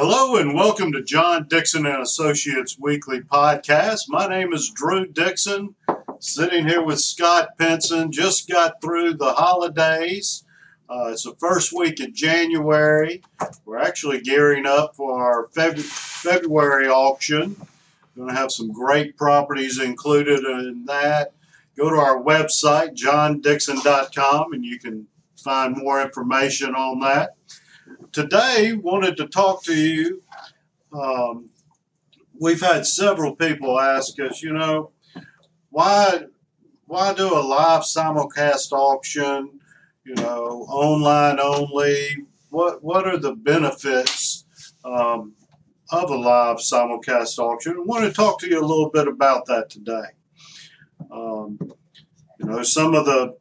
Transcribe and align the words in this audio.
Hello 0.00 0.36
and 0.36 0.54
welcome 0.54 0.92
to 0.92 1.02
John 1.02 1.48
Dixon 1.48 1.84
and 1.84 2.00
Associates 2.00 2.78
Weekly 2.78 3.20
Podcast. 3.20 4.02
My 4.06 4.28
name 4.28 4.52
is 4.52 4.70
Drew 4.70 5.08
Dixon, 5.08 5.74
sitting 6.20 6.68
here 6.68 6.84
with 6.84 7.00
Scott 7.00 7.58
Penson. 7.58 8.12
Just 8.12 8.48
got 8.48 8.80
through 8.80 9.14
the 9.14 9.32
holidays. 9.32 10.44
Uh, 10.88 11.08
it's 11.10 11.24
the 11.24 11.34
first 11.40 11.72
week 11.72 11.98
of 11.98 12.14
January. 12.14 13.24
We're 13.64 13.78
actually 13.78 14.20
gearing 14.20 14.66
up 14.66 14.94
for 14.94 15.20
our 15.20 15.48
Feb- 15.48 15.80
February 15.80 16.86
auction. 16.86 17.56
Going 18.16 18.28
to 18.28 18.36
have 18.36 18.52
some 18.52 18.70
great 18.70 19.16
properties 19.16 19.80
included 19.80 20.44
in 20.44 20.84
that. 20.84 21.32
Go 21.76 21.90
to 21.90 21.96
our 21.96 22.22
website, 22.22 22.94
johndixon.com, 22.94 24.52
and 24.52 24.64
you 24.64 24.78
can 24.78 25.08
find 25.36 25.76
more 25.76 26.00
information 26.00 26.76
on 26.76 27.00
that 27.00 27.34
today 28.12 28.72
wanted 28.74 29.16
to 29.18 29.26
talk 29.26 29.62
to 29.64 29.74
you. 29.74 30.22
Um, 30.92 31.50
we've 32.40 32.60
had 32.60 32.86
several 32.86 33.34
people 33.34 33.78
ask 33.80 34.18
us, 34.20 34.42
you 34.42 34.52
know, 34.52 34.92
why 35.70 36.24
why 36.86 37.12
do 37.12 37.26
a 37.26 37.40
live 37.40 37.82
simulcast 37.82 38.72
auction? 38.72 39.60
You 40.04 40.14
know, 40.14 40.66
online 40.68 41.38
only. 41.38 42.26
What 42.50 42.82
what 42.82 43.06
are 43.06 43.18
the 43.18 43.34
benefits 43.34 44.44
um, 44.84 45.34
of 45.90 46.10
a 46.10 46.16
live 46.16 46.56
simulcast 46.56 47.38
auction? 47.38 47.76
I 47.78 47.82
want 47.84 48.04
to 48.04 48.12
talk 48.12 48.40
to 48.40 48.48
you 48.48 48.60
a 48.60 48.64
little 48.64 48.90
bit 48.90 49.06
about 49.06 49.46
that 49.46 49.68
today. 49.68 50.14
Um, 51.10 51.58
you 52.40 52.46
know, 52.46 52.62
some 52.62 52.94
of 52.94 53.04
the 53.04 53.36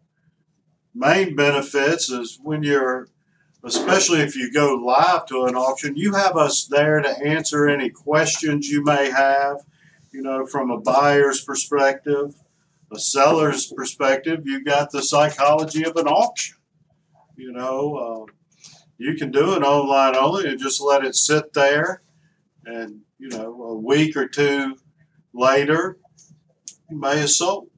main 0.94 1.36
benefits 1.36 2.10
is 2.10 2.40
when 2.42 2.64
you're 2.64 3.08
especially 3.64 4.20
if 4.20 4.36
you 4.36 4.52
go 4.52 4.76
live 4.76 5.26
to 5.28 5.46
an 5.46 5.56
auction, 5.56 5.96
you 5.96 6.14
have 6.14 6.38
us 6.38 6.66
there 6.66 7.02
to 7.02 7.10
answer 7.26 7.68
any 7.68 7.90
questions 7.90 8.70
you 8.70 8.84
may 8.84 9.10
have, 9.10 9.58
you 10.12 10.22
know, 10.22 10.46
from 10.46 10.72
a 10.72 10.80
buyer's 10.80 11.42
perspective, 11.42 12.36
a 12.92 13.00
seller's 13.00 13.66
perspective. 13.68 14.42
You've 14.46 14.66
got 14.66 14.92
the 14.92 15.04
psychology 15.04 15.84
of 15.84 15.96
an 15.96 16.08
auction. 16.08 16.58
You 17.36 17.52
know, 17.52 18.28
uh, 18.30 18.32
you 18.98 19.16
can 19.16 19.32
do 19.32 19.54
it 19.56 19.64
online 19.64 20.16
only 20.16 20.50
and 20.50 20.60
just 20.60 20.82
let 20.82 21.04
it 21.04 21.16
sit 21.16 21.54
there. 21.54 22.02
And, 22.66 23.02
you 23.20 23.30
know, 23.30 23.62
a 23.64 23.76
week 23.76 24.16
or 24.18 24.28
two 24.28 24.78
later, 25.34 25.98
you 26.90 27.00
may 27.00 27.20
have 27.20 27.30
sold. 27.30 27.70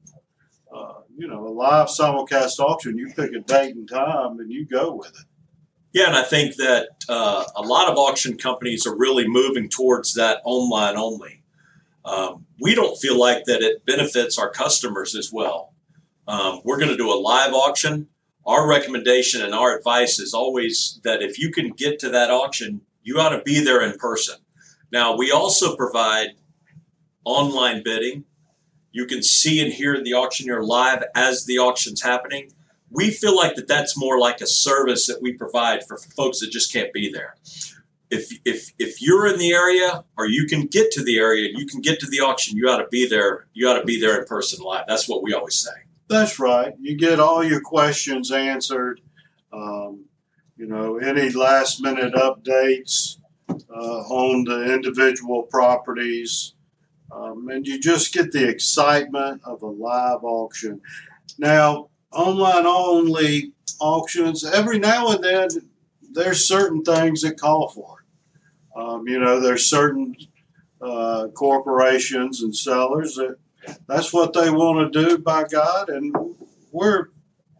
Uh, 0.74 1.00
you 1.16 1.26
know, 1.26 1.46
a 1.46 1.50
live 1.50 1.88
simulcast 1.88 2.58
auction, 2.60 2.96
you 2.96 3.08
pick 3.08 3.32
a 3.32 3.40
date 3.40 3.74
and 3.74 3.88
time 3.88 4.38
and 4.38 4.50
you 4.50 4.64
go 4.64 4.94
with 4.94 5.08
it. 5.08 5.26
Yeah, 5.92 6.06
and 6.06 6.16
I 6.16 6.22
think 6.22 6.56
that 6.56 6.88
uh, 7.08 7.44
a 7.56 7.62
lot 7.62 7.90
of 7.90 7.98
auction 7.98 8.38
companies 8.38 8.86
are 8.86 8.96
really 8.96 9.26
moving 9.26 9.68
towards 9.68 10.14
that 10.14 10.40
online 10.44 10.96
only. 10.96 11.42
Um, 12.04 12.46
we 12.60 12.74
don't 12.74 12.96
feel 12.96 13.18
like 13.18 13.44
that 13.44 13.62
it 13.62 13.84
benefits 13.84 14.38
our 14.38 14.50
customers 14.50 15.16
as 15.16 15.30
well. 15.32 15.74
Um, 16.28 16.60
we're 16.64 16.78
going 16.78 16.90
to 16.90 16.96
do 16.96 17.10
a 17.10 17.18
live 17.18 17.52
auction. 17.52 18.08
Our 18.46 18.68
recommendation 18.68 19.42
and 19.42 19.54
our 19.54 19.76
advice 19.76 20.18
is 20.18 20.32
always 20.32 21.00
that 21.02 21.22
if 21.22 21.38
you 21.38 21.50
can 21.50 21.70
get 21.70 21.98
to 22.00 22.08
that 22.10 22.30
auction, 22.30 22.82
you 23.02 23.18
ought 23.18 23.30
to 23.30 23.42
be 23.42 23.62
there 23.62 23.82
in 23.82 23.98
person. 23.98 24.36
Now, 24.92 25.16
we 25.16 25.32
also 25.32 25.76
provide 25.76 26.30
online 27.24 27.82
bidding. 27.82 28.24
You 28.92 29.06
can 29.06 29.22
see 29.22 29.60
and 29.60 29.72
hear 29.72 30.02
the 30.02 30.14
auctioneer 30.14 30.62
live 30.62 31.04
as 31.14 31.44
the 31.46 31.58
auction's 31.58 32.02
happening 32.02 32.52
we 32.90 33.10
feel 33.10 33.36
like 33.36 33.54
that 33.56 33.68
that's 33.68 33.96
more 33.96 34.18
like 34.18 34.40
a 34.40 34.46
service 34.46 35.06
that 35.06 35.22
we 35.22 35.32
provide 35.32 35.86
for 35.86 35.96
folks 35.96 36.40
that 36.40 36.50
just 36.50 36.72
can't 36.72 36.92
be 36.92 37.10
there. 37.12 37.36
If, 38.10 38.32
if, 38.44 38.72
if 38.78 39.00
you're 39.00 39.28
in 39.28 39.38
the 39.38 39.52
area 39.52 40.04
or 40.18 40.26
you 40.26 40.46
can 40.46 40.66
get 40.66 40.90
to 40.92 41.04
the 41.04 41.18
area 41.18 41.48
and 41.48 41.58
you 41.58 41.66
can 41.66 41.80
get 41.80 42.00
to 42.00 42.06
the 42.08 42.18
auction, 42.18 42.56
you 42.56 42.68
ought 42.68 42.78
to 42.78 42.88
be 42.90 43.06
there. 43.06 43.46
You 43.52 43.68
ought 43.68 43.78
to 43.78 43.84
be 43.84 44.00
there 44.00 44.18
in 44.18 44.26
person 44.26 44.64
live. 44.64 44.84
That's 44.88 45.08
what 45.08 45.22
we 45.22 45.32
always 45.32 45.54
say. 45.54 45.70
That's 46.08 46.40
right. 46.40 46.74
You 46.80 46.96
get 46.96 47.20
all 47.20 47.44
your 47.44 47.60
questions 47.60 48.32
answered. 48.32 49.00
Um, 49.52 50.06
you 50.56 50.66
know, 50.66 50.98
any 50.98 51.30
last 51.30 51.80
minute 51.80 52.14
updates 52.14 53.18
uh, 53.48 54.00
on 54.08 54.44
the 54.44 54.74
individual 54.74 55.44
properties. 55.44 56.54
Um, 57.12 57.48
and 57.48 57.66
you 57.66 57.80
just 57.80 58.12
get 58.12 58.32
the 58.32 58.48
excitement 58.48 59.40
of 59.44 59.62
a 59.62 59.66
live 59.66 60.22
auction. 60.22 60.80
Now, 61.38 61.90
online 62.12 62.66
only 62.66 63.52
auctions, 63.80 64.44
every 64.44 64.78
now 64.78 65.10
and 65.10 65.24
then 65.24 65.48
there's 66.12 66.46
certain 66.46 66.82
things 66.82 67.22
that 67.22 67.38
call 67.38 67.68
for 67.68 67.98
it. 68.00 68.78
Um, 68.80 69.06
you 69.06 69.18
know, 69.18 69.40
there's 69.40 69.68
certain 69.68 70.16
uh, 70.80 71.28
corporations 71.28 72.42
and 72.42 72.54
sellers 72.54 73.14
that 73.14 73.36
that's 73.86 74.12
what 74.12 74.32
they 74.32 74.50
want 74.50 74.92
to 74.92 75.06
do 75.06 75.18
by 75.18 75.44
God, 75.44 75.88
and 75.88 76.14
we're 76.72 77.08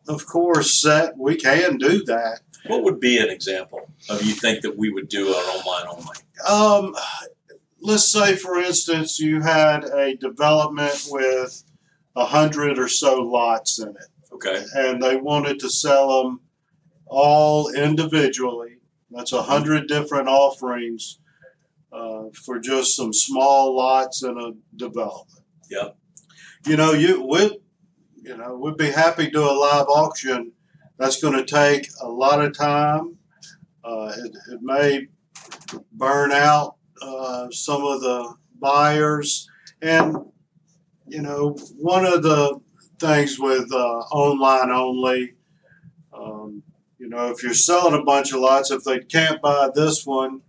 of 0.08 0.26
course 0.26 0.80
set. 0.80 1.16
We 1.16 1.36
can 1.36 1.76
do 1.76 2.04
that. 2.04 2.40
What 2.66 2.82
would 2.84 3.00
be 3.00 3.18
an 3.18 3.30
example 3.30 3.90
of 4.08 4.22
you 4.22 4.32
think 4.32 4.62
that 4.62 4.76
we 4.76 4.90
would 4.90 5.08
do 5.08 5.28
an 5.28 5.34
online 5.34 5.86
only? 5.88 6.16
Um, 6.48 6.96
let's 7.80 8.10
say, 8.10 8.36
for 8.36 8.58
instance, 8.58 9.18
you 9.18 9.40
had 9.40 9.84
a 9.84 10.16
development 10.16 11.06
with 11.10 11.64
a 12.16 12.26
hundred 12.26 12.78
or 12.78 12.88
so 12.88 13.20
lots 13.20 13.78
in 13.78 13.88
it 13.88 14.09
Okay. 14.44 14.64
And 14.74 15.02
they 15.02 15.16
wanted 15.16 15.58
to 15.60 15.70
sell 15.70 16.22
them 16.22 16.40
all 17.06 17.70
individually. 17.70 18.78
That's 19.10 19.32
a 19.32 19.42
hundred 19.42 19.88
different 19.88 20.28
offerings 20.28 21.18
uh, 21.92 22.24
for 22.32 22.58
just 22.58 22.96
some 22.96 23.12
small 23.12 23.76
lots 23.76 24.22
in 24.22 24.38
a 24.38 24.52
development. 24.76 25.44
Yep. 25.70 25.96
You 26.66 26.76
know, 26.76 26.92
you 26.92 27.22
would, 27.22 27.56
you 28.22 28.36
know, 28.36 28.56
we'd 28.56 28.76
be 28.76 28.90
happy 28.90 29.26
to 29.26 29.30
do 29.30 29.42
a 29.42 29.50
live 29.50 29.86
auction. 29.88 30.52
That's 30.98 31.20
going 31.20 31.34
to 31.34 31.44
take 31.44 31.88
a 32.00 32.08
lot 32.08 32.44
of 32.44 32.56
time. 32.56 33.16
Uh, 33.82 34.12
it, 34.16 34.36
it 34.52 34.60
may 34.62 35.08
burn 35.92 36.32
out 36.32 36.76
uh, 37.02 37.50
some 37.50 37.82
of 37.82 38.02
the 38.02 38.34
buyers, 38.60 39.48
and 39.80 40.16
you 41.06 41.22
know, 41.22 41.56
one 41.78 42.04
of 42.04 42.22
the 42.22 42.60
things 43.00 43.38
with 43.38 43.72
uh, 43.72 43.98
online 44.12 44.70
only. 44.70 45.34
Um, 46.12 46.62
you 46.98 47.08
know, 47.08 47.30
if 47.30 47.42
you're 47.42 47.54
selling 47.54 47.98
a 47.98 48.04
bunch 48.04 48.32
of 48.32 48.40
lots, 48.40 48.70
if 48.70 48.84
they 48.84 49.00
can't 49.00 49.40
buy 49.40 49.70
this 49.74 50.04
one, 50.04 50.42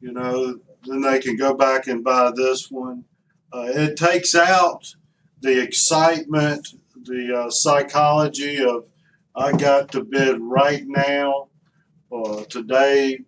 you 0.00 0.12
know, 0.12 0.58
then 0.84 1.00
they 1.02 1.18
can 1.18 1.36
go 1.36 1.52
back 1.52 1.88
and 1.88 2.04
buy 2.04 2.32
this 2.34 2.70
one. 2.70 3.04
Uh, 3.52 3.66
it 3.66 3.96
takes 3.96 4.34
out 4.34 4.94
the 5.40 5.60
excitement, 5.60 6.68
the 7.02 7.36
uh, 7.36 7.50
psychology 7.50 8.64
of 8.64 8.88
I 9.34 9.52
got 9.52 9.92
to 9.92 10.04
bid 10.04 10.38
right 10.40 10.84
now. 10.86 11.48
Uh, 12.12 12.44
today, 12.44 13.20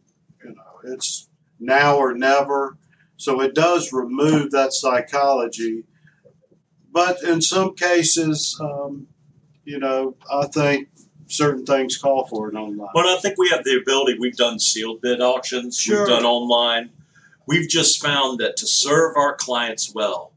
you 0.45 0.55
know, 0.55 0.93
it's 0.93 1.29
now 1.61 1.97
or 1.97 2.15
never. 2.15 2.77
So 3.17 3.41
it 3.41 3.55
does 3.55 3.93
remove 3.93 4.51
that 4.51 4.73
psychology 4.73 5.85
but 6.93 7.23
in 7.23 7.41
some 7.41 7.75
cases, 7.75 8.59
um, 8.61 9.07
you 9.65 9.79
know, 9.79 10.17
I 10.31 10.47
think 10.47 10.89
certain 11.27 11.65
things 11.65 11.97
call 11.97 12.27
for 12.27 12.51
it 12.51 12.55
online. 12.55 12.91
Well, 12.95 13.09
I 13.09 13.21
think 13.21 13.39
we 13.39 13.49
have 13.51 13.65
the 13.65 13.79
ability. 13.79 14.19
We've 14.19 14.37
done 14.37 14.59
sealed 14.59 15.01
bid 15.01 15.21
auctions. 15.21 15.79
Sure. 15.79 16.01
We've 16.01 16.09
done 16.09 16.25
online. 16.25 16.91
We've 17.47 17.69
just 17.69 18.03
found 18.03 18.39
that 18.41 18.57
to 18.59 18.67
serve 18.67 19.17
our 19.17 19.35
clients 19.35 19.93
well, 19.95 20.33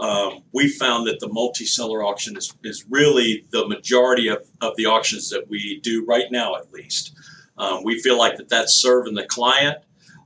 um, 0.00 0.44
we 0.52 0.68
found 0.68 1.06
that 1.08 1.18
the 1.20 1.28
multi-seller 1.28 2.02
auction 2.02 2.36
is, 2.36 2.54
is 2.62 2.84
really 2.88 3.46
the 3.50 3.66
majority 3.66 4.28
of, 4.28 4.46
of 4.60 4.76
the 4.76 4.86
auctions 4.86 5.28
that 5.30 5.48
we 5.48 5.80
do 5.80 6.04
right 6.04 6.30
now, 6.30 6.56
at 6.56 6.72
least. 6.72 7.16
Um, 7.56 7.82
we 7.82 8.00
feel 8.00 8.16
like 8.16 8.36
that 8.36 8.48
that's 8.48 8.74
serving 8.74 9.14
the 9.14 9.26
client, 9.26 9.78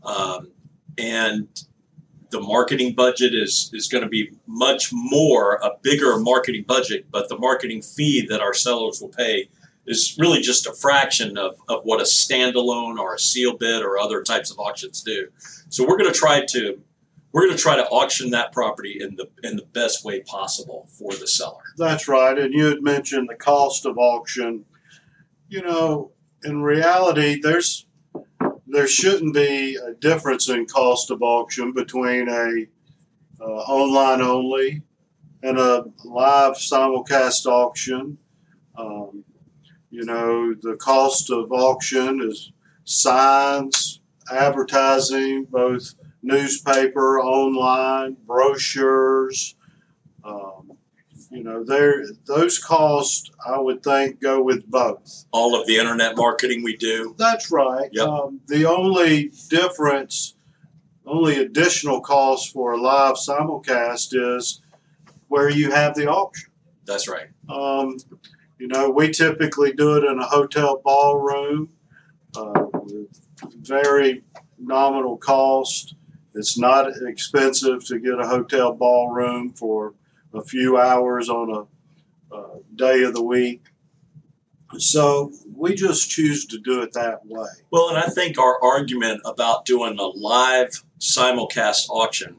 um, 0.05 0.50
and 0.99 1.49
the 2.32 2.40
marketing 2.40 2.94
budget 2.94 3.34
is 3.34 3.70
is 3.73 3.88
going 3.88 4.02
to 4.02 4.08
be 4.08 4.32
much 4.46 4.90
more 4.93 5.56
a 5.62 5.70
bigger 5.82 6.19
marketing 6.19 6.64
budget, 6.67 7.06
but 7.11 7.29
the 7.29 7.38
marketing 7.38 7.82
fee 7.82 8.26
that 8.29 8.40
our 8.40 8.55
sellers 8.55 9.00
will 9.00 9.11
pay 9.11 9.49
is 9.87 10.17
really 10.19 10.40
just 10.40 10.67
a 10.67 10.73
fraction 10.73 11.37
of, 11.37 11.56
of 11.69 11.81
what 11.84 12.00
a 12.00 12.05
standalone 12.05 12.99
or 12.99 13.14
a 13.14 13.19
seal 13.19 13.56
bid 13.56 13.82
or 13.82 13.99
other 13.99 14.23
types 14.23 14.50
of 14.50 14.58
auctions 14.58 15.02
do. 15.02 15.29
So 15.69 15.87
we're 15.87 15.99
going 15.99 16.12
to 16.12 16.19
try 16.19 16.44
to 16.46 16.81
we're 17.32 17.46
going 17.46 17.56
to 17.56 17.62
try 17.62 17.76
to 17.76 17.87
auction 17.87 18.31
that 18.31 18.52
property 18.52 18.99
in 19.00 19.17
the 19.17 19.28
in 19.43 19.56
the 19.56 19.67
best 19.73 20.05
way 20.05 20.20
possible 20.20 20.88
for 20.99 21.12
the 21.12 21.26
seller. 21.26 21.62
That's 21.76 22.08
right. 22.08 22.38
And 22.38 22.52
you 22.55 22.67
had 22.67 22.82
mentioned 22.82 23.28
the 23.28 23.37
cost 23.37 23.87
of 23.87 23.99
auction. 23.99 24.64
You 25.49 25.62
know, 25.62 26.12
in 26.44 26.62
reality, 26.62 27.40
there's 27.43 27.87
there 28.73 28.89
shouldn't 28.89 29.35
be 29.35 29.77
a 29.77 29.93
difference 29.93 30.49
in 30.49 30.65
cost 30.65 31.11
of 31.11 31.21
auction 31.21 31.73
between 31.73 32.27
a 32.29 32.67
uh, 33.39 33.45
online 33.45 34.23
only 34.23 34.83
and 35.43 35.59
a 35.59 35.85
live 36.05 36.55
simulcast 36.55 37.45
auction. 37.45 38.17
Um, 38.79 39.25
you 39.91 40.07
know, 40.07 40.55
the 40.55 40.77
cost 40.77 41.31
of 41.31 41.53
auction 41.53 42.23
is 42.23 42.51
signs, 42.85 44.01
advertising, 44.31 45.45
both 45.51 45.95
newspaper, 46.23 47.21
online, 47.21 48.17
brochures. 48.27 49.55
Um, 50.25 50.51
you 51.32 51.43
know, 51.43 51.64
there 51.64 52.05
those 52.26 52.58
costs 52.58 53.31
I 53.44 53.58
would 53.58 53.82
think 53.82 54.20
go 54.20 54.43
with 54.43 54.70
both. 54.70 55.25
All 55.32 55.58
of 55.58 55.67
the 55.67 55.76
internet 55.76 56.17
marketing 56.17 56.62
we 56.62 56.76
do. 56.76 57.14
That's 57.19 57.50
right. 57.50 57.88
Yep. 57.93 58.06
Um, 58.06 58.40
the 58.49 58.67
only 58.67 59.32
difference, 59.49 60.34
only 61.06 61.38
additional 61.38 62.00
cost 62.02 62.52
for 62.52 62.73
a 62.73 62.81
live 62.81 63.14
simulcast 63.14 64.11
is 64.12 64.61
where 65.29 65.49
you 65.49 65.70
have 65.70 65.94
the 65.94 66.06
auction. 66.06 66.50
That's 66.84 67.08
right. 67.08 67.29
Um, 67.49 67.96
you 68.58 68.69
know, 68.69 68.90
we 68.90 69.11
typically 69.11 69.73
do 69.73 69.96
it 69.96 70.05
in 70.05 70.19
a 70.19 70.26
hotel 70.26 70.82
ballroom 70.85 71.70
uh, 72.37 72.67
with 72.75 73.08
very 73.56 74.23
nominal 74.58 75.17
cost. 75.17 75.94
It's 76.35 76.58
not 76.58 76.88
expensive 77.06 77.85
to 77.87 77.99
get 77.99 78.20
a 78.20 78.26
hotel 78.26 78.73
ballroom 78.73 79.52
for 79.55 79.94
a 80.34 80.43
few 80.43 80.79
hours 80.79 81.29
on 81.29 81.50
a, 81.50 82.34
uh 82.34 82.58
day 82.75 83.02
of 83.02 83.14
the 83.14 83.23
week. 83.23 83.62
So 84.79 85.32
we 85.55 85.75
just 85.75 86.11
choose 86.11 86.46
to 86.46 86.58
do 86.58 86.81
it 86.82 86.93
that 86.94 87.20
way. 87.26 87.49
Well, 87.70 87.90
and 87.90 87.99
I 87.99 88.08
think 88.08 88.38
our 88.38 88.62
argument 88.62 89.20
about 89.25 89.67
doing 89.67 89.99
a 89.99 90.06
live 90.06 90.82
simulcast 90.99 91.90
auction 91.90 92.37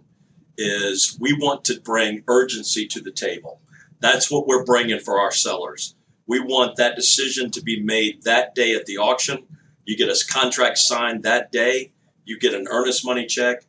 is 0.57 1.17
we 1.19 1.33
want 1.33 1.63
to 1.65 1.79
bring 1.81 2.23
urgency 2.27 2.87
to 2.87 3.01
the 3.01 3.11
table. 3.11 3.61
That's 3.99 4.31
what 4.31 4.47
we're 4.47 4.65
bringing 4.65 4.99
for 4.99 5.19
our 5.19 5.31
sellers. 5.31 5.95
We 6.27 6.39
want 6.39 6.77
that 6.77 6.95
decision 6.95 7.51
to 7.51 7.61
be 7.61 7.81
made 7.81 8.23
that 8.23 8.55
day 8.55 8.73
at 8.75 8.85
the 8.85 8.97
auction. 8.97 9.45
You 9.85 9.97
get 9.97 10.09
a 10.09 10.25
contract 10.31 10.77
signed 10.77 11.23
that 11.23 11.51
day. 11.51 11.91
You 12.25 12.39
get 12.39 12.53
an 12.53 12.67
earnest 12.69 13.05
money 13.05 13.25
check. 13.25 13.65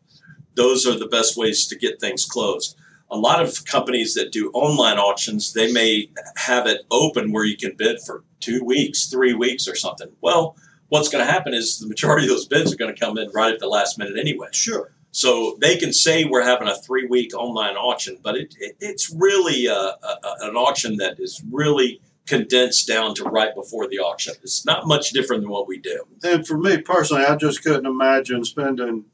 Those 0.54 0.86
are 0.86 0.98
the 0.98 1.08
best 1.08 1.36
ways 1.36 1.66
to 1.66 1.76
get 1.76 2.00
things 2.00 2.24
closed. 2.24 2.76
A 3.10 3.16
lot 3.16 3.42
of 3.42 3.64
companies 3.64 4.14
that 4.14 4.32
do 4.32 4.50
online 4.52 4.98
auctions, 4.98 5.52
they 5.52 5.72
may 5.72 6.10
have 6.36 6.66
it 6.66 6.82
open 6.90 7.32
where 7.32 7.44
you 7.44 7.56
can 7.56 7.74
bid 7.76 8.00
for 8.00 8.24
two 8.40 8.64
weeks, 8.64 9.06
three 9.06 9.34
weeks, 9.34 9.68
or 9.68 9.76
something. 9.76 10.08
Well, 10.20 10.56
what's 10.88 11.08
going 11.08 11.24
to 11.24 11.30
happen 11.30 11.54
is 11.54 11.78
the 11.78 11.86
majority 11.86 12.26
of 12.26 12.30
those 12.30 12.46
bids 12.46 12.72
are 12.72 12.76
going 12.76 12.94
to 12.94 12.98
come 12.98 13.18
in 13.18 13.30
right 13.30 13.52
at 13.52 13.60
the 13.60 13.68
last 13.68 13.98
minute 13.98 14.18
anyway. 14.18 14.48
Sure. 14.52 14.90
So 15.12 15.56
they 15.60 15.76
can 15.76 15.92
say 15.92 16.24
we're 16.24 16.42
having 16.42 16.66
a 16.66 16.74
three 16.74 17.06
week 17.06 17.34
online 17.36 17.76
auction, 17.76 18.18
but 18.22 18.36
it, 18.36 18.56
it, 18.58 18.76
it's 18.80 19.14
really 19.16 19.66
a, 19.66 19.72
a, 19.74 20.18
an 20.40 20.56
auction 20.56 20.96
that 20.96 21.20
is 21.20 21.40
really 21.52 22.00
condensed 22.26 22.88
down 22.88 23.14
to 23.14 23.24
right 23.24 23.54
before 23.54 23.86
the 23.86 23.98
auction. 23.98 24.34
It's 24.42 24.64
not 24.64 24.86
much 24.86 25.10
different 25.10 25.42
than 25.42 25.50
what 25.50 25.68
we 25.68 25.78
do. 25.78 26.04
And 26.22 26.46
for 26.46 26.58
me 26.58 26.78
personally, 26.78 27.24
I 27.24 27.36
just 27.36 27.62
couldn't 27.62 27.86
imagine 27.86 28.44
spending 28.44 29.04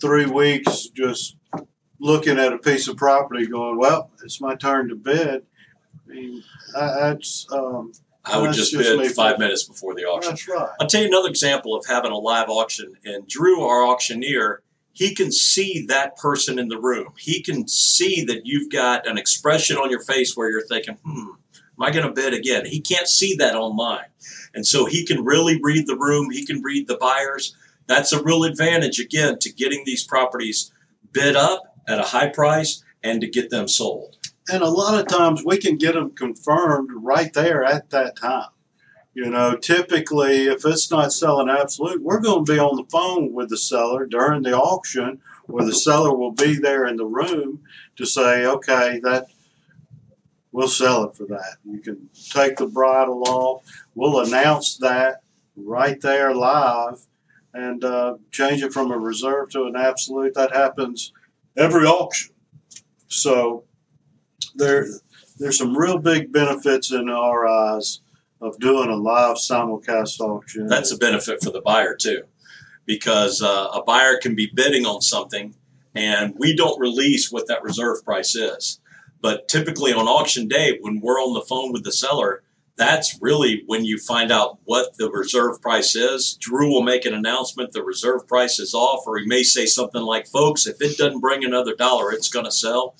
three 0.00 0.26
weeks 0.26 0.88
just 0.88 1.36
looking 2.00 2.38
at 2.38 2.52
a 2.52 2.58
piece 2.58 2.88
of 2.88 2.96
property 2.96 3.46
going, 3.46 3.78
well, 3.78 4.10
it's 4.22 4.40
my 4.40 4.54
turn 4.54 4.88
to 4.88 4.94
bid. 4.96 5.42
I 6.08 6.12
mean, 6.12 6.44
I- 6.76 7.00
that's, 7.00 7.46
um, 7.50 7.92
I 8.24 8.38
would 8.40 8.52
just 8.54 8.72
just 8.72 8.98
bid 8.98 9.12
five 9.12 9.38
minutes 9.38 9.64
before 9.64 9.94
the 9.94 10.04
auction. 10.04 10.30
that's 10.30 10.48
right. 10.48 10.70
I'll 10.80 10.86
tell 10.86 11.02
you 11.02 11.08
another 11.08 11.28
example 11.28 11.74
of 11.76 11.84
having 11.86 12.10
a 12.10 12.16
live 12.16 12.48
auction. 12.48 12.94
And 13.04 13.28
Drew, 13.28 13.62
our 13.62 13.84
auctioneer, 13.86 14.62
he 14.92 15.14
can 15.14 15.30
see 15.30 15.84
that 15.88 16.16
person 16.16 16.58
in 16.58 16.68
the 16.68 16.78
room. 16.78 17.12
He 17.18 17.42
can 17.42 17.68
see 17.68 18.24
that 18.24 18.46
you've 18.46 18.70
got 18.70 19.06
an 19.06 19.18
expression 19.18 19.76
on 19.76 19.90
your 19.90 20.00
face 20.00 20.36
where 20.36 20.50
you're 20.50 20.66
thinking, 20.66 20.96
hmm, 21.04 21.18
am 21.28 21.82
I 21.82 21.90
going 21.90 22.06
to 22.06 22.12
bid 22.12 22.32
again? 22.32 22.64
He 22.64 22.80
can't 22.80 23.08
see 23.08 23.34
that 23.36 23.56
online. 23.56 24.06
And 24.54 24.66
so 24.66 24.86
he 24.86 25.04
can 25.04 25.22
really 25.24 25.60
read 25.62 25.86
the 25.86 25.96
room, 25.96 26.30
he 26.30 26.46
can 26.46 26.62
read 26.62 26.86
the 26.86 26.96
buyers. 26.96 27.54
That's 27.86 28.12
a 28.12 28.22
real 28.22 28.44
advantage, 28.44 28.98
again, 29.00 29.38
to 29.40 29.52
getting 29.52 29.82
these 29.84 30.02
properties 30.04 30.72
bid 31.12 31.36
up 31.36 31.73
at 31.88 31.98
a 31.98 32.02
high 32.02 32.28
price 32.28 32.82
and 33.02 33.20
to 33.20 33.28
get 33.28 33.50
them 33.50 33.68
sold. 33.68 34.16
And 34.48 34.62
a 34.62 34.68
lot 34.68 34.98
of 34.98 35.06
times 35.06 35.42
we 35.44 35.58
can 35.58 35.76
get 35.76 35.94
them 35.94 36.10
confirmed 36.10 36.90
right 36.94 37.32
there 37.32 37.64
at 37.64 37.90
that 37.90 38.16
time. 38.16 38.48
You 39.14 39.30
know, 39.30 39.56
typically, 39.56 40.46
if 40.46 40.64
it's 40.64 40.90
not 40.90 41.12
selling 41.12 41.48
absolute, 41.48 42.02
we're 42.02 42.20
going 42.20 42.44
to 42.44 42.52
be 42.52 42.58
on 42.58 42.76
the 42.76 42.90
phone 42.90 43.32
with 43.32 43.48
the 43.48 43.56
seller 43.56 44.06
during 44.06 44.42
the 44.42 44.52
auction, 44.52 45.20
or 45.46 45.64
the 45.64 45.72
seller 45.72 46.14
will 46.14 46.32
be 46.32 46.58
there 46.58 46.84
in 46.84 46.96
the 46.96 47.06
room 47.06 47.60
to 47.96 48.04
say, 48.04 48.44
okay, 48.44 48.98
that 49.04 49.26
we'll 50.50 50.66
sell 50.66 51.04
it 51.04 51.16
for 51.16 51.26
that. 51.26 51.58
You 51.64 51.78
can 51.78 52.08
take 52.30 52.56
the 52.56 52.66
bridle 52.66 53.22
off. 53.28 53.62
We'll 53.94 54.18
announce 54.18 54.78
that 54.78 55.22
right 55.56 56.00
there 56.00 56.34
live 56.34 57.06
and 57.52 57.84
uh, 57.84 58.16
change 58.32 58.64
it 58.64 58.72
from 58.72 58.90
a 58.90 58.98
reserve 58.98 59.50
to 59.50 59.66
an 59.66 59.76
absolute. 59.76 60.34
That 60.34 60.52
happens 60.52 61.12
every 61.56 61.86
auction. 61.86 62.34
So 63.08 63.64
there, 64.54 64.86
there's 65.38 65.58
some 65.58 65.76
real 65.76 65.98
big 65.98 66.32
benefits 66.32 66.92
in 66.92 67.08
our 67.08 67.46
eyes 67.46 68.00
of 68.40 68.58
doing 68.58 68.90
a 68.90 68.96
live 68.96 69.36
simulcast 69.36 70.20
auction. 70.20 70.66
That's 70.66 70.92
a 70.92 70.98
benefit 70.98 71.42
for 71.42 71.50
the 71.50 71.62
buyer 71.62 71.96
too, 71.96 72.22
because 72.86 73.42
uh, 73.42 73.68
a 73.74 73.82
buyer 73.82 74.18
can 74.20 74.34
be 74.34 74.50
bidding 74.54 74.84
on 74.86 75.00
something, 75.00 75.54
and 75.94 76.34
we 76.38 76.54
don't 76.54 76.78
release 76.80 77.32
what 77.32 77.48
that 77.48 77.62
reserve 77.62 78.04
price 78.04 78.34
is. 78.34 78.80
But 79.20 79.48
typically 79.48 79.92
on 79.92 80.06
auction 80.06 80.48
day, 80.48 80.78
when 80.82 81.00
we're 81.00 81.20
on 81.20 81.34
the 81.34 81.40
phone 81.40 81.72
with 81.72 81.84
the 81.84 81.92
seller, 81.92 82.43
that's 82.76 83.18
really 83.20 83.62
when 83.66 83.84
you 83.84 83.98
find 83.98 84.32
out 84.32 84.58
what 84.64 84.96
the 84.98 85.10
reserve 85.10 85.62
price 85.62 85.94
is. 85.94 86.36
Drew 86.40 86.70
will 86.70 86.82
make 86.82 87.04
an 87.04 87.14
announcement 87.14 87.72
the 87.72 87.84
reserve 87.84 88.26
price 88.26 88.58
is 88.58 88.74
off, 88.74 89.06
or 89.06 89.18
he 89.18 89.26
may 89.26 89.42
say 89.42 89.66
something 89.66 90.02
like, 90.02 90.26
"Folks, 90.26 90.66
if 90.66 90.80
it 90.80 90.96
doesn't 90.96 91.20
bring 91.20 91.44
another 91.44 91.74
dollar, 91.74 92.10
it's 92.10 92.28
going 92.28 92.44
to 92.44 92.50
sell." 92.50 92.96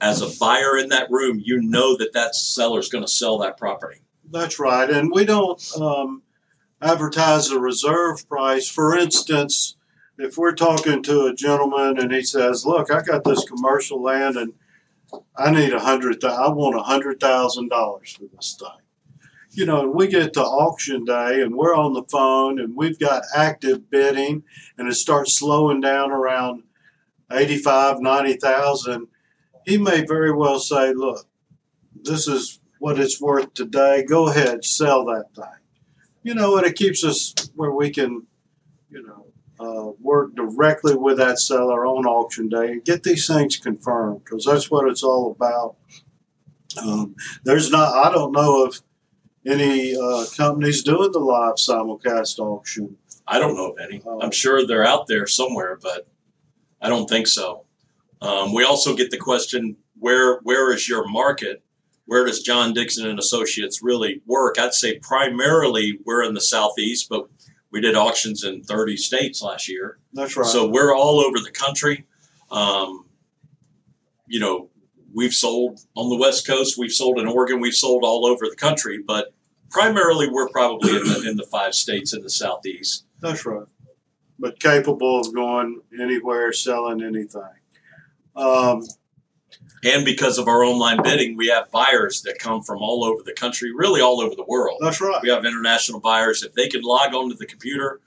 As 0.00 0.20
a 0.20 0.38
buyer 0.40 0.76
in 0.76 0.88
that 0.88 1.10
room, 1.10 1.40
you 1.44 1.60
know 1.60 1.96
that 1.96 2.12
that 2.14 2.34
seller's 2.34 2.88
going 2.88 3.04
to 3.04 3.10
sell 3.10 3.38
that 3.38 3.56
property. 3.56 4.00
That's 4.30 4.58
right, 4.58 4.88
and 4.88 5.12
we 5.14 5.24
don't 5.24 5.62
um, 5.78 6.22
advertise 6.80 7.50
a 7.50 7.60
reserve 7.60 8.26
price. 8.28 8.68
For 8.68 8.96
instance, 8.96 9.76
if 10.18 10.36
we're 10.38 10.54
talking 10.54 11.02
to 11.04 11.26
a 11.26 11.34
gentleman 11.34 11.98
and 11.98 12.12
he 12.12 12.22
says, 12.22 12.64
"Look, 12.64 12.90
I 12.90 13.02
got 13.02 13.24
this 13.24 13.44
commercial 13.44 14.02
land 14.02 14.36
and 14.36 14.54
I 15.36 15.50
need 15.50 15.74
a 15.74 15.80
hundred. 15.80 16.24
I 16.24 16.48
want 16.48 16.76
a 16.76 16.82
hundred 16.82 17.20
thousand 17.20 17.68
dollars 17.68 18.12
for 18.12 18.24
this 18.34 18.56
thing." 18.58 18.81
You 19.54 19.66
know, 19.66 19.82
and 19.82 19.94
we 19.94 20.08
get 20.08 20.32
to 20.32 20.42
auction 20.42 21.04
day 21.04 21.42
and 21.42 21.54
we're 21.54 21.74
on 21.74 21.92
the 21.92 22.04
phone 22.10 22.58
and 22.58 22.74
we've 22.74 22.98
got 22.98 23.22
active 23.36 23.90
bidding 23.90 24.44
and 24.78 24.88
it 24.88 24.94
starts 24.94 25.38
slowing 25.38 25.80
down 25.80 26.10
around 26.10 26.62
85, 27.30 28.00
90,000. 28.00 29.08
He 29.66 29.76
may 29.76 30.04
very 30.04 30.32
well 30.32 30.58
say, 30.58 30.92
"Look, 30.94 31.26
this 31.94 32.26
is 32.26 32.60
what 32.78 32.98
it's 32.98 33.20
worth 33.20 33.52
today. 33.54 34.04
Go 34.04 34.28
ahead, 34.28 34.64
sell 34.64 35.04
that 35.06 35.26
thing." 35.36 35.60
You 36.22 36.34
know, 36.34 36.56
and 36.56 36.66
it 36.66 36.74
keeps 36.76 37.04
us 37.04 37.34
where 37.54 37.72
we 37.72 37.90
can, 37.90 38.26
you 38.90 39.02
know, 39.02 39.26
uh, 39.60 39.92
work 40.00 40.34
directly 40.34 40.94
with 40.94 41.18
that 41.18 41.38
seller 41.38 41.86
on 41.86 42.06
auction 42.06 42.48
day 42.48 42.72
and 42.72 42.84
get 42.84 43.02
these 43.02 43.26
things 43.26 43.56
confirmed 43.56 44.24
because 44.24 44.44
that's 44.44 44.70
what 44.70 44.88
it's 44.88 45.02
all 45.02 45.30
about. 45.30 45.76
Um, 46.82 47.14
there's 47.44 47.70
not, 47.70 47.94
I 47.94 48.10
don't 48.10 48.32
know 48.32 48.64
of 48.64 48.80
any 49.46 49.96
uh, 49.96 50.24
companies 50.36 50.82
doing 50.82 51.12
the 51.12 51.18
live 51.18 51.54
simulcast 51.54 52.38
auction. 52.38 52.96
I 53.26 53.38
don't 53.38 53.56
know 53.56 53.72
of 53.72 53.78
any. 53.78 54.02
Oh. 54.04 54.20
I'm 54.20 54.30
sure 54.30 54.66
they're 54.66 54.86
out 54.86 55.06
there 55.06 55.26
somewhere, 55.26 55.78
but 55.80 56.08
I 56.80 56.88
don't 56.88 57.08
think 57.08 57.26
so. 57.26 57.64
Um, 58.20 58.54
we 58.54 58.64
also 58.64 58.94
get 58.94 59.10
the 59.10 59.16
question 59.16 59.76
where 59.98 60.38
where 60.40 60.72
is 60.72 60.88
your 60.88 61.08
market? 61.08 61.62
Where 62.06 62.24
does 62.24 62.42
John 62.42 62.72
Dixon 62.74 63.08
and 63.08 63.18
Associates 63.18 63.82
really 63.82 64.20
work? 64.26 64.58
I'd 64.58 64.74
say 64.74 64.98
primarily 64.98 65.98
we're 66.04 66.24
in 66.24 66.34
the 66.34 66.40
southeast, 66.40 67.08
but 67.08 67.28
we 67.70 67.80
did 67.80 67.96
auctions 67.96 68.44
in 68.44 68.62
30 68.62 68.96
states 68.96 69.40
last 69.42 69.68
year, 69.68 69.98
That's 70.12 70.36
right. 70.36 70.46
so 70.46 70.68
we're 70.68 70.94
all 70.94 71.20
over 71.20 71.38
the 71.38 71.50
country. 71.50 72.06
Um, 72.50 73.06
you 74.26 74.40
know, 74.40 74.68
we've 75.14 75.34
sold 75.34 75.80
on 75.96 76.08
the 76.08 76.16
West 76.16 76.46
Coast, 76.46 76.78
we've 76.78 76.92
sold 76.92 77.18
in 77.18 77.26
Oregon, 77.26 77.60
we've 77.60 77.74
sold 77.74 78.04
all 78.04 78.26
over 78.26 78.46
the 78.48 78.56
country, 78.56 78.98
but 79.06 79.32
primarily 79.70 80.28
we're 80.28 80.48
probably 80.48 80.96
in 80.96 81.04
the, 81.04 81.30
in 81.30 81.36
the 81.36 81.46
five 81.50 81.74
states 81.74 82.12
in 82.12 82.22
the 82.22 82.30
southeast. 82.30 83.06
That's 83.20 83.44
right. 83.46 83.66
But 84.38 84.58
capable 84.60 85.20
of 85.20 85.34
going 85.34 85.80
anywhere, 86.00 86.52
selling 86.52 87.02
anything. 87.02 87.42
Um, 88.34 88.84
And 89.84 90.04
because 90.04 90.38
of 90.38 90.48
our 90.48 90.62
online 90.64 91.02
bidding, 91.02 91.36
we 91.36 91.48
have 91.48 91.70
buyers 91.70 92.22
that 92.22 92.38
come 92.38 92.62
from 92.62 92.78
all 92.78 93.04
over 93.04 93.22
the 93.24 93.32
country, 93.32 93.72
really 93.74 94.00
all 94.00 94.20
over 94.20 94.34
the 94.34 94.44
world. 94.46 94.78
that's 94.80 95.00
right. 95.00 95.20
We 95.22 95.28
have 95.30 95.44
international 95.44 96.00
buyers. 96.00 96.42
If 96.42 96.54
they 96.54 96.68
can 96.68 96.82
log 96.82 97.14
onto 97.14 97.36
the 97.36 97.46
computer, 97.46 98.00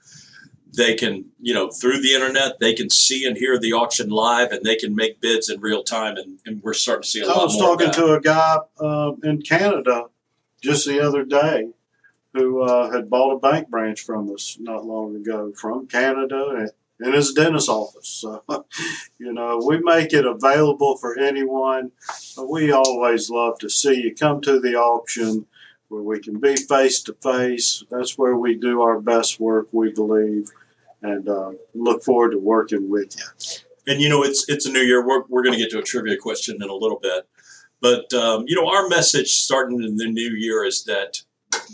they 0.76 0.94
can, 0.94 1.26
you 1.40 1.54
know, 1.54 1.70
through 1.70 2.00
the 2.00 2.14
internet, 2.14 2.60
they 2.60 2.74
can 2.74 2.90
see 2.90 3.26
and 3.26 3.36
hear 3.36 3.58
the 3.58 3.72
auction 3.72 4.10
live 4.10 4.52
and 4.52 4.64
they 4.64 4.76
can 4.76 4.94
make 4.94 5.20
bids 5.20 5.48
in 5.48 5.60
real 5.60 5.82
time. 5.82 6.16
And, 6.16 6.38
and 6.44 6.62
we're 6.62 6.74
starting 6.74 7.02
to 7.02 7.08
see 7.08 7.20
a 7.20 7.26
I 7.26 7.28
lot 7.28 7.44
was 7.44 7.58
more. 7.58 7.76
talking 7.76 7.90
to 7.92 8.12
a 8.14 8.20
guy 8.20 8.58
uh, 8.78 9.12
in 9.22 9.42
Canada 9.42 10.06
just 10.62 10.86
the 10.86 11.00
other 11.00 11.24
day 11.24 11.70
who 12.34 12.62
uh, 12.62 12.90
had 12.90 13.08
bought 13.08 13.32
a 13.32 13.38
bank 13.38 13.68
branch 13.68 14.00
from 14.00 14.32
us 14.32 14.56
not 14.60 14.84
long 14.84 15.16
ago 15.16 15.52
from 15.56 15.86
Canada 15.86 16.50
and 16.50 16.70
in 16.98 17.12
his 17.12 17.32
dentist 17.32 17.68
office. 17.68 18.08
So, 18.08 18.42
you 19.18 19.32
know, 19.32 19.60
we 19.66 19.78
make 19.78 20.12
it 20.12 20.26
available 20.26 20.96
for 20.96 21.18
anyone. 21.18 21.92
We 22.42 22.72
always 22.72 23.30
love 23.30 23.58
to 23.60 23.68
see 23.68 24.02
you 24.02 24.14
come 24.14 24.40
to 24.42 24.60
the 24.60 24.76
auction 24.76 25.46
where 25.88 26.02
we 26.02 26.20
can 26.20 26.40
be 26.40 26.56
face 26.56 27.02
to 27.02 27.14
face. 27.14 27.84
That's 27.90 28.18
where 28.18 28.36
we 28.36 28.54
do 28.56 28.82
our 28.82 29.00
best 29.00 29.38
work, 29.38 29.68
we 29.72 29.92
believe, 29.92 30.50
and 31.06 31.28
uh, 31.28 31.52
look 31.74 32.02
forward 32.02 32.32
to 32.32 32.38
working 32.38 32.90
with 32.90 33.16
you. 33.16 33.92
And 33.92 34.00
you 34.00 34.08
know, 34.08 34.22
it's 34.22 34.48
it's 34.48 34.66
a 34.66 34.72
new 34.72 34.80
year. 34.80 35.06
We're 35.06 35.22
we're 35.28 35.42
going 35.42 35.54
to 35.54 35.58
get 35.58 35.70
to 35.70 35.78
a 35.78 35.82
trivia 35.82 36.16
question 36.16 36.56
in 36.60 36.68
a 36.68 36.74
little 36.74 36.98
bit, 36.98 37.28
but 37.80 38.12
um, 38.14 38.44
you 38.46 38.56
know, 38.56 38.68
our 38.68 38.88
message 38.88 39.34
starting 39.34 39.82
in 39.82 39.96
the 39.96 40.06
new 40.06 40.30
year 40.30 40.64
is 40.64 40.84
that 40.84 41.22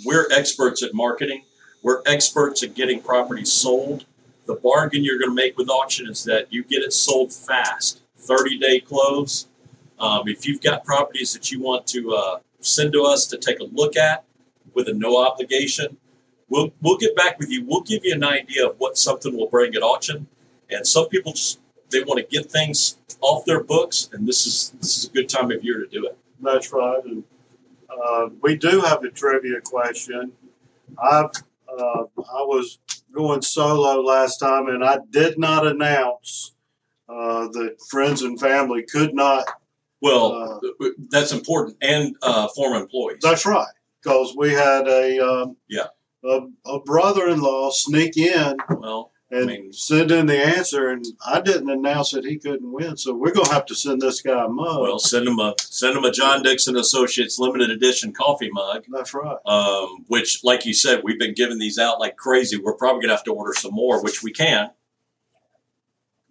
we're 0.05 0.29
experts 0.31 0.83
at 0.83 0.95
marketing. 0.95 1.45
We're 1.83 2.03
experts 2.07 2.62
at 2.62 2.75
getting 2.75 3.01
properties 3.01 3.53
sold. 3.53 4.05
The 4.47 4.55
bargain 4.57 5.05
you're 5.05 5.19
going 5.19 5.31
to 5.31 5.35
make 5.35 5.57
with 5.57 5.69
auction 5.69 6.09
is 6.09 6.25
that 6.25 6.53
you 6.53 6.65
get 6.65 6.83
it 6.83 6.93
sold 6.93 7.33
fast, 7.33 8.03
30 8.19 8.59
day 8.59 8.81
close. 8.81 9.47
Um, 9.99 10.27
if 10.27 10.47
you've 10.47 10.61
got 10.61 10.85
properties 10.85 11.33
that 11.33 11.51
you 11.51 11.61
want 11.61 11.87
to 11.89 12.12
uh, 12.12 12.39
send 12.61 12.93
to 12.93 13.05
us 13.05 13.27
to 13.29 13.39
take 13.39 13.61
a 13.61 13.65
look 13.65 13.97
at 13.97 14.25
with 14.75 14.89
a 14.89 14.93
no 14.93 15.17
obligation, 15.17 15.97
we'll 16.53 16.73
we'll 16.83 16.99
get 16.99 17.17
back 17.17 17.39
with 17.39 17.51
you. 17.51 17.65
We'll 17.67 17.81
give 17.81 18.05
you 18.05 18.15
an 18.15 18.23
idea 18.23 18.69
of 18.69 18.77
what 18.79 18.97
something 18.99 19.37
will 19.37 19.49
bring 19.49 19.75
at 19.75 19.83
auction. 19.83 20.29
And 20.71 20.87
some 20.87 21.09
people 21.09 21.33
just 21.33 21.59
they 21.91 22.03
want 22.05 22.19
to 22.21 22.27
get 22.37 22.51
things 22.51 22.99
off 23.21 23.45
their 23.45 23.63
books, 23.63 24.09
and 24.13 24.27
this 24.29 24.47
is 24.47 24.71
this 24.81 24.99
is 24.99 25.05
a 25.09 25.13
good 25.13 25.29
time 25.29 25.51
of 25.51 25.65
year 25.65 25.79
to 25.79 25.87
do 25.87 26.07
it. 26.07 26.17
That's 26.41 26.73
right. 26.73 27.03
And 27.05 27.25
uh, 27.91 28.29
we 28.41 28.57
do 28.57 28.81
have 28.81 29.03
a 29.03 29.11
trivia 29.11 29.61
question. 29.61 30.33
I've 31.03 31.31
uh, 31.69 32.05
I 32.19 32.43
was 32.43 32.79
going 33.13 33.43
solo 33.43 34.01
last 34.03 34.39
time, 34.39 34.69
and 34.69 34.85
I 34.85 34.99
did 35.11 35.39
not 35.39 35.67
announce 35.67 36.53
uh, 37.09 37.49
that 37.49 37.77
friends 37.91 38.23
and 38.23 38.39
family 38.39 38.83
could 38.83 39.15
not. 39.15 39.47
Well, 40.01 40.33
uh, 40.33 40.89
that's 41.11 41.33
important, 41.33 41.77
and 41.81 42.17
uh, 42.23 42.49
former 42.49 42.77
employees. 42.77 43.21
That's 43.23 43.47
right, 43.47 43.73
because 44.03 44.35
we 44.37 44.53
had 44.53 44.89
a 44.89 45.19
um, 45.21 45.57
yeah 45.69 45.89
a, 46.25 46.41
a 46.67 46.81
brother-in-law 46.81 47.71
sneak 47.71 48.17
in. 48.17 48.57
Well, 48.69 49.12
and 49.33 49.45
I 49.45 49.47
mean, 49.47 49.73
send 49.73 50.11
in 50.11 50.26
the 50.26 50.37
answer. 50.37 50.91
And 50.91 51.05
I 51.26 51.41
didn't 51.41 51.71
announce 51.71 52.11
that 52.11 52.25
he 52.25 52.38
couldn't 52.38 52.71
win, 52.71 52.97
so 52.99 53.14
we're 53.14 53.33
gonna 53.33 53.52
have 53.52 53.67
to 53.67 53.75
send 53.75 54.02
this 54.02 54.21
guy 54.21 54.45
a 54.45 54.49
mug. 54.49 54.83
Well, 54.83 54.99
send 54.99 55.26
him 55.26 55.38
a 55.38 55.55
send 55.59 55.97
him 55.97 56.05
a 56.05 56.12
John 56.12 56.43
Dixon 56.43 56.76
Associates 56.76 57.38
limited 57.38 57.71
edition 57.71 58.12
coffee 58.12 58.50
mug. 58.52 58.85
That's 58.91 59.14
right. 59.14 59.38
Um, 59.47 60.05
which, 60.09 60.45
like 60.45 60.67
you 60.67 60.75
said, 60.75 61.00
we've 61.02 61.19
been 61.19 61.35
giving 61.35 61.59
these 61.59 61.79
out 61.79 61.99
like 61.99 62.17
crazy. 62.17 62.59
We're 62.59 62.76
probably 62.76 63.02
gonna 63.02 63.14
have 63.14 63.25
to 63.25 63.33
order 63.33 63.55
some 63.55 63.73
more, 63.73 64.02
which 64.02 64.23
we 64.23 64.33
can. 64.33 64.71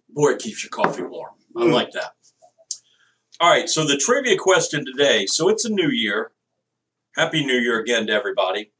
Boy, 0.08 0.32
it 0.32 0.38
keeps 0.38 0.62
your 0.62 0.70
coffee 0.70 1.02
warm. 1.02 1.32
I 1.56 1.62
mm. 1.62 1.72
like 1.72 1.90
that. 1.92 2.14
All 3.40 3.50
right, 3.50 3.68
so 3.68 3.84
the 3.84 3.96
trivia 3.96 4.38
question 4.38 4.84
today. 4.84 5.26
So 5.26 5.48
it's 5.48 5.64
a 5.64 5.68
new 5.68 5.88
year. 5.88 6.30
Happy 7.16 7.44
New 7.44 7.58
Year 7.58 7.80
again 7.80 8.06
to 8.06 8.12
everybody. 8.12 8.70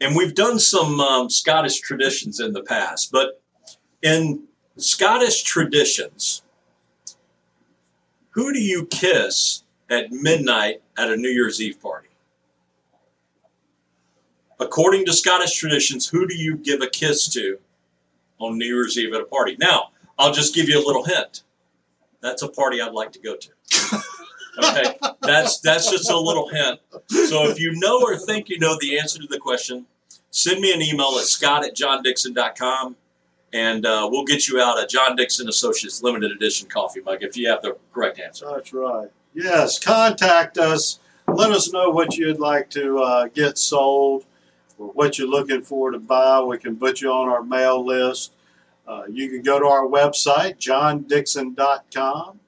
And 0.00 0.16
we've 0.16 0.34
done 0.34 0.58
some 0.58 1.00
um, 1.00 1.30
Scottish 1.30 1.80
traditions 1.80 2.40
in 2.40 2.52
the 2.52 2.62
past, 2.62 3.12
but 3.12 3.40
in 4.02 4.44
Scottish 4.76 5.42
traditions, 5.42 6.42
who 8.30 8.52
do 8.52 8.60
you 8.60 8.86
kiss 8.86 9.64
at 9.90 10.10
midnight 10.10 10.82
at 10.96 11.10
a 11.10 11.16
New 11.16 11.28
Year's 11.28 11.60
Eve 11.60 11.80
party? 11.80 12.08
According 14.58 15.06
to 15.06 15.12
Scottish 15.12 15.54
traditions, 15.54 16.08
who 16.08 16.26
do 16.26 16.34
you 16.34 16.56
give 16.56 16.82
a 16.82 16.88
kiss 16.88 17.28
to 17.34 17.58
on 18.38 18.58
New 18.58 18.66
Year's 18.66 18.96
Eve 18.98 19.14
at 19.14 19.20
a 19.20 19.24
party? 19.24 19.56
Now, 19.58 19.90
I'll 20.18 20.32
just 20.32 20.54
give 20.54 20.68
you 20.68 20.78
a 20.78 20.84
little 20.86 21.04
hint. 21.04 21.42
That's 22.20 22.42
a 22.42 22.48
party 22.48 22.80
I'd 22.80 22.92
like 22.92 23.12
to 23.12 23.18
go 23.18 23.36
to. 23.36 23.50
Okay, 24.62 24.94
that's 25.22 25.60
that's 25.60 25.90
just 25.90 26.10
a 26.10 26.18
little 26.18 26.48
hint. 26.48 26.80
So 27.08 27.48
if 27.48 27.58
you 27.58 27.72
know 27.76 28.00
or 28.02 28.16
think 28.16 28.48
you 28.48 28.58
know 28.58 28.76
the 28.80 28.98
answer 28.98 29.18
to 29.20 29.26
the 29.26 29.38
question, 29.38 29.86
send 30.30 30.60
me 30.60 30.72
an 30.72 30.82
email 30.82 31.16
at 31.18 31.24
scott 31.24 31.64
at 31.64 31.76
johndixon.com 31.76 32.96
and 33.52 33.84
uh, 33.84 34.08
we'll 34.10 34.24
get 34.24 34.48
you 34.48 34.60
out 34.60 34.82
a 34.82 34.86
John 34.86 35.16
Dixon 35.16 35.48
Associates 35.48 36.02
limited 36.02 36.30
edition 36.30 36.68
coffee 36.68 37.00
mug 37.00 37.22
if 37.22 37.36
you 37.36 37.48
have 37.48 37.62
the 37.62 37.76
correct 37.92 38.20
answer. 38.20 38.46
That's 38.50 38.72
right. 38.72 39.08
Yes, 39.34 39.78
contact 39.78 40.58
us. 40.58 41.00
Let 41.28 41.50
us 41.52 41.72
know 41.72 41.90
what 41.90 42.16
you'd 42.16 42.40
like 42.40 42.70
to 42.70 42.98
uh, 42.98 43.28
get 43.28 43.58
sold 43.58 44.24
or 44.78 44.88
what 44.88 45.18
you're 45.18 45.28
looking 45.28 45.62
for 45.62 45.90
to 45.90 45.98
buy. 45.98 46.40
We 46.40 46.58
can 46.58 46.76
put 46.76 47.00
you 47.00 47.10
on 47.10 47.28
our 47.28 47.42
mail 47.42 47.84
list. 47.84 48.32
Uh, 48.86 49.04
you 49.08 49.28
can 49.28 49.42
go 49.42 49.60
to 49.60 49.66
our 49.66 49.86
website, 49.86 50.58
johndixon.com 50.58 52.39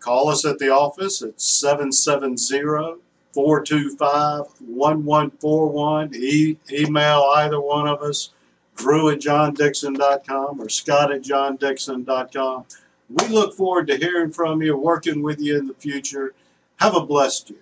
call 0.00 0.28
us 0.28 0.44
at 0.44 0.58
the 0.58 0.70
office 0.70 1.22
at 1.22 1.40
770 1.40 3.00
425 3.32 4.46
1141. 4.60 6.14
Email 6.72 7.30
either 7.34 7.60
one 7.60 7.86
of 7.86 8.00
us, 8.02 8.30
drew 8.76 9.10
at 9.10 9.18
johndixon.com 9.18 10.60
or 10.60 10.68
scott 10.68 11.12
at 11.12 11.22
johndixon.com. 11.22 12.64
We 13.08 13.28
look 13.28 13.54
forward 13.54 13.86
to 13.88 13.96
hearing 13.96 14.32
from 14.32 14.62
you, 14.62 14.76
working 14.76 15.22
with 15.22 15.40
you 15.40 15.58
in 15.58 15.66
the 15.66 15.74
future. 15.74 16.34
Have 16.76 16.96
a 16.96 17.04
blessed 17.04 17.50
year. 17.50 17.60